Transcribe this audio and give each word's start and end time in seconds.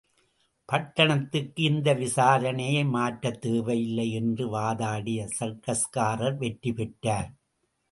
பட்டணத்துக்கு 0.65 1.63
இந்த 1.63 1.93
விசாரணையை 1.93 2.83
மாற்றத் 2.89 3.41
தேவையில்லை 3.41 4.11
என்று 4.11 4.47
வாதாடிய 4.49 5.27
சர்க்கஸ்காரர் 5.39 6.37
வெற்றி 6.37 6.73
பெற்றார். 6.73 7.31